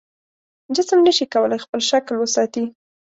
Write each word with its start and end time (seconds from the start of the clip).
جسم 0.75 0.97
نشي 1.07 1.25
کولی 1.33 1.57
خپل 1.65 1.79
شکل 1.89 2.15
وساتي. 2.19 2.63